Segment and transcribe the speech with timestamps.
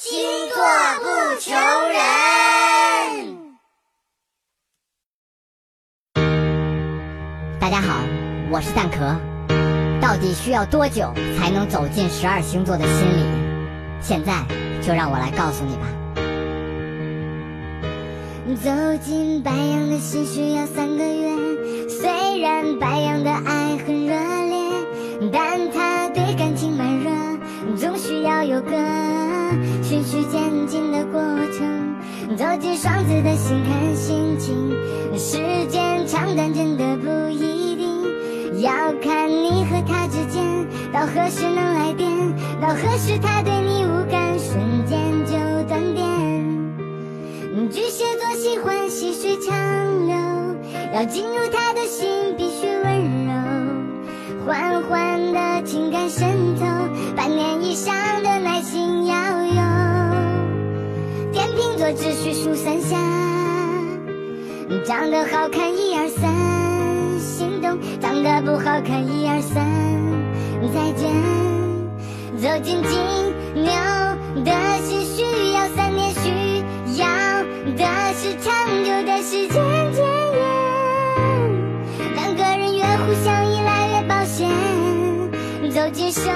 [0.00, 0.16] 星
[0.54, 0.56] 座
[1.00, 1.06] 不
[1.40, 1.50] 求
[1.90, 1.98] 人。
[7.58, 8.04] 大家好，
[8.48, 9.16] 我是蛋壳。
[10.00, 13.24] 到底需要多久才能走进十二星座的心里？
[14.00, 14.46] 现在
[14.80, 15.88] 就让我来告诉你吧。
[18.62, 18.70] 走
[19.02, 24.14] 进白羊的心需要三个月，虽然白羊的爱很热
[24.46, 24.70] 烈，
[25.32, 27.10] 但他对感情慢热，
[27.76, 28.70] 总需要有个
[29.98, 31.20] 循序渐进的过
[31.52, 32.36] 程。
[32.36, 34.54] 走进双子的心看心情，
[35.16, 38.70] 时间长短真的不一定，要
[39.02, 40.44] 看你和他之间
[40.92, 42.08] 到何时能来电，
[42.60, 45.32] 到何时他对你无感，瞬间就
[45.68, 46.06] 断电。
[47.70, 50.16] 巨蟹座喜欢细水长流，
[50.94, 51.67] 要进入他
[64.84, 66.30] 长得好看一二三，
[67.18, 69.66] 心动；长得不好看一二三，
[70.74, 71.10] 再见。
[72.36, 73.00] 走进金
[73.54, 73.72] 牛
[74.44, 74.52] 的
[74.84, 76.28] 心需要三年，需
[77.00, 77.06] 要
[77.76, 78.52] 的是长
[78.84, 79.56] 久的时间
[79.92, 80.04] 检
[80.36, 80.38] 验。
[82.14, 84.48] 两个人越互相依赖越保险。
[85.70, 86.30] 走进射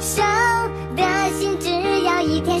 [0.00, 0.22] 手
[0.96, 1.02] 的
[1.38, 1.70] 心，只
[2.04, 2.60] 要一天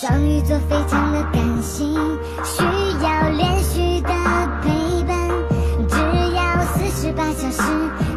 [0.00, 1.94] 双鱼座非常的感性，
[2.42, 2.64] 需
[3.00, 4.08] 要连续的
[4.60, 5.16] 陪伴，
[5.88, 5.96] 只
[6.34, 7.62] 要四十八小时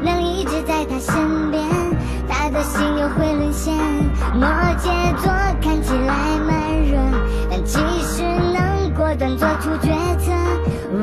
[0.02, 1.64] 能一直在他身边，
[2.28, 3.76] 他的心又会沦陷。
[4.34, 4.48] 摩
[4.80, 6.98] 羯座看起来慢热，
[7.52, 10.32] 但其实能果断做出决策，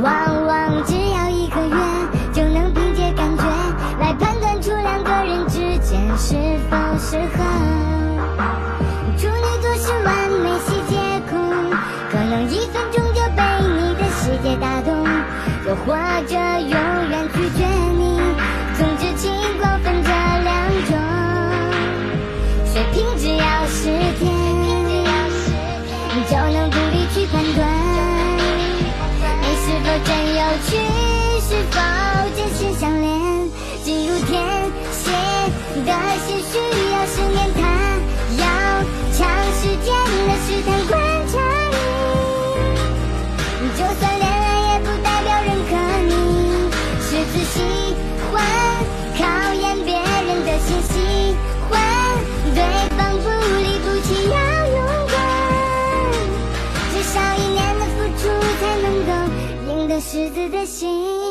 [0.02, 1.76] 往往只要一个月
[2.32, 3.44] 就能凭借感觉
[4.00, 6.34] 来判断出两个人之间是
[6.68, 7.73] 否适合。
[15.86, 15.92] 或
[16.26, 16.70] 者永
[17.10, 17.64] 远拒绝
[17.98, 18.02] 你。
[18.76, 19.22] 总之情
[19.60, 20.52] 况分这两
[20.88, 20.92] 种，
[22.72, 23.82] 水平只要十
[24.18, 24.22] 天
[26.26, 27.60] 就能独立去判断，
[29.42, 30.70] 你是否真有趣，
[60.14, 61.23] 狮子的心。